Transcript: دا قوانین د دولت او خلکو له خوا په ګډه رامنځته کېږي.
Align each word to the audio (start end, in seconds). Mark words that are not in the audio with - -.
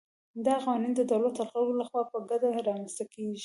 دا 0.45 0.55
قوانین 0.63 0.93
د 0.95 1.01
دولت 1.11 1.33
او 1.37 1.43
خلکو 1.51 1.59
له 1.79 1.85
خوا 1.89 2.01
په 2.11 2.17
ګډه 2.29 2.49
رامنځته 2.67 3.05
کېږي. 3.13 3.39